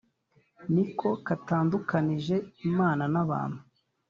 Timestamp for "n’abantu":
3.13-3.59